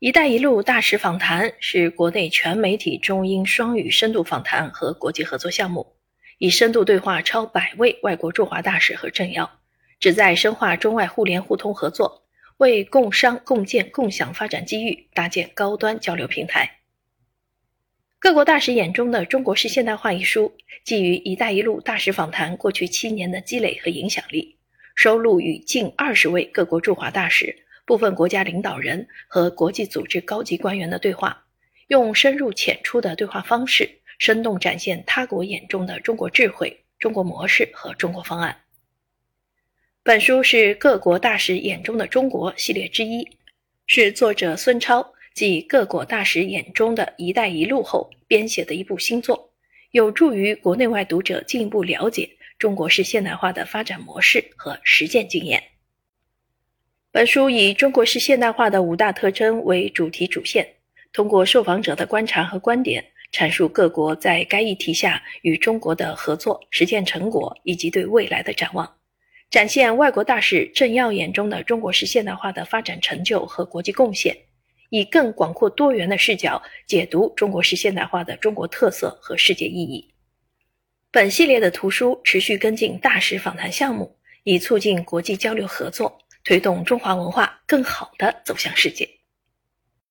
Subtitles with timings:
[0.02, 5.94] “一带一路”大使访谈是国内全媒体中英双语深度访谈和国际合作项目，
[6.38, 9.60] 以深度对话超百位外国驻华大使和政要，
[9.98, 12.22] 旨在深化中外互联互通合作，
[12.56, 16.78] 为共商共建共享发展机遇搭建高端交流平台。
[18.18, 24.56] 各国大使眼中的中国式现代化一书，基于“一带一路”大使访谈过去七年的积累和影响力，
[24.94, 27.54] 收录与近二十位各国驻华大使。
[27.90, 31.44] 部分国家领导人和国际组织高级官员的对话，
[31.88, 38.56] 用深入浅出的对话方式，生动展现他国眼中的中国智慧、中国模式和中国方案。
[40.04, 43.28] 本书是各国大使眼中的中国系列之一，
[43.88, 49.50] 是作者孙超继各国大使眼中的一带一路后编写的一部新作，
[49.90, 55.60] 有助于国内外读者进一步了解中国式现代化的发展模式和实践经验。
[57.12, 60.64] 本书以中国式现代化的五大特征为主题主线，
[61.12, 68.88] 通过受访者的观察和观点，阐述各国在该议题下与中国的合作实践成果以及对未来的展望，
[69.50, 74.36] 展现外国大使政要眼中的中国式现代化的发展成就和国际贡献，
[74.90, 80.14] 以更广阔多元的视角解读中国式现代化的中国特色和世界意义。
[81.10, 86.16] 本系列的图书持续跟进大使访谈项目，以促进国际交流合作。
[86.50, 89.19] 推动中华文化更好地走向世界。